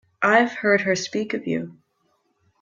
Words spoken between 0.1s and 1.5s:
I've heard her speak of